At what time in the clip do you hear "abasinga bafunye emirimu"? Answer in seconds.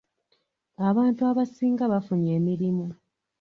1.31-2.85